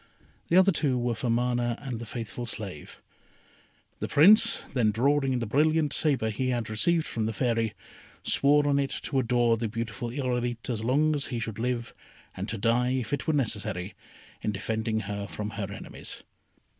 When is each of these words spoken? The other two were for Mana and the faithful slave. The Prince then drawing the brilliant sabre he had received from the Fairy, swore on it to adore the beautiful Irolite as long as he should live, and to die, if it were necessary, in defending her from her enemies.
The 0.47 0.57
other 0.57 0.71
two 0.71 0.97
were 0.97 1.13
for 1.13 1.29
Mana 1.29 1.77
and 1.79 1.99
the 1.99 2.07
faithful 2.07 2.47
slave. 2.47 2.99
The 3.99 4.07
Prince 4.07 4.63
then 4.73 4.89
drawing 4.89 5.37
the 5.37 5.45
brilliant 5.45 5.93
sabre 5.93 6.31
he 6.31 6.49
had 6.49 6.71
received 6.71 7.05
from 7.05 7.27
the 7.27 7.33
Fairy, 7.33 7.75
swore 8.23 8.67
on 8.67 8.79
it 8.79 8.89
to 9.03 9.19
adore 9.19 9.57
the 9.57 9.67
beautiful 9.69 10.09
Irolite 10.09 10.71
as 10.71 10.83
long 10.83 11.13
as 11.13 11.27
he 11.27 11.37
should 11.39 11.59
live, 11.59 11.93
and 12.35 12.49
to 12.49 12.57
die, 12.57 12.93
if 12.93 13.13
it 13.13 13.27
were 13.27 13.33
necessary, 13.33 13.93
in 14.41 14.51
defending 14.51 15.01
her 15.01 15.27
from 15.27 15.51
her 15.51 15.71
enemies. 15.71 16.23